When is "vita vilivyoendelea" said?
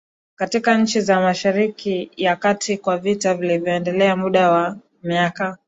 2.97-4.15